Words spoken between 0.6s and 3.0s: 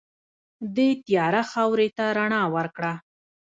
دې تیاره خاورې ته رڼا ورکړه.